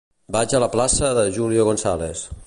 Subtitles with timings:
[0.35, 2.25] Vaig a la plaça de Julio González.